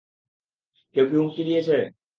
কেউ 0.95 1.05
কী 1.09 1.15
হুমকি 1.15 1.41
দিয়েছে? 1.47 1.77